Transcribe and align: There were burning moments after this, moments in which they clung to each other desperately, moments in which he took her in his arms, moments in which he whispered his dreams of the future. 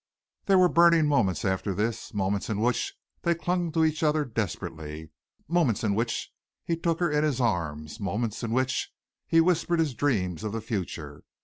There 0.45 0.57
were 0.57 0.67
burning 0.67 1.05
moments 1.05 1.45
after 1.45 1.75
this, 1.75 2.11
moments 2.11 2.49
in 2.49 2.59
which 2.59 2.95
they 3.21 3.35
clung 3.35 3.71
to 3.73 3.85
each 3.85 4.01
other 4.01 4.25
desperately, 4.25 5.11
moments 5.47 5.83
in 5.83 5.93
which 5.93 6.33
he 6.65 6.75
took 6.75 6.99
her 6.99 7.11
in 7.11 7.23
his 7.23 7.39
arms, 7.39 7.99
moments 7.99 8.41
in 8.41 8.49
which 8.49 8.91
he 9.27 9.39
whispered 9.39 9.77
his 9.77 9.93
dreams 9.93 10.43
of 10.43 10.53
the 10.53 10.59
future. 10.61 11.23